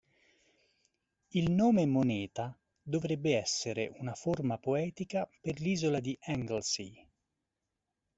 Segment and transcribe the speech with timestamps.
[1.29, 7.07] Il nome Moneta dovrebbe essere una forma poetica per l'isola di Anglesey.